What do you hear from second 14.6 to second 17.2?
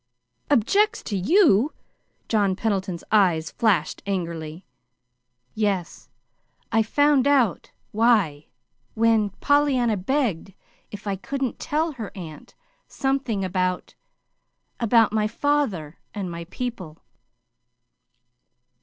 about my father and my people."